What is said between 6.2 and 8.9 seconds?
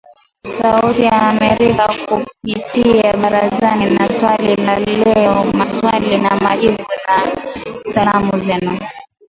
Majibu, na Salamu Zenu